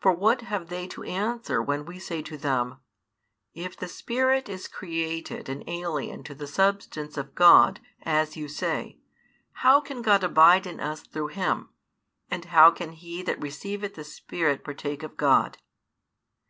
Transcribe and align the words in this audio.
For 0.00 0.12
what 0.12 0.42
have 0.42 0.68
they 0.68 0.86
to 0.88 1.02
answer 1.02 1.62
when 1.62 1.86
we 1.86 1.98
say 1.98 2.20
to 2.24 2.36
them, 2.36 2.80
"If 3.54 3.74
the 3.74 3.88
Spirit 3.88 4.46
is 4.50 4.68
created 4.68 5.48
and 5.48 5.64
alien 5.66 6.24
to 6.24 6.34
the 6.34 6.46
substance 6.46 7.16
of 7.16 7.34
God, 7.34 7.80
as 8.02 8.36
you 8.36 8.48
say, 8.48 8.98
how 9.64 9.80
can 9.80 10.02
God 10.02 10.22
abide 10.22 10.66
in 10.66 10.78
us 10.78 11.00
through 11.00 11.28
Him? 11.28 11.70
And 12.30 12.44
how 12.44 12.70
can 12.70 12.92
he 12.92 13.22
that 13.22 13.40
receiveth 13.40 13.94
the 13.94 14.04
Spirit 14.04 14.62
partake 14.62 15.02
of 15.02 15.16
God?" 15.16 15.56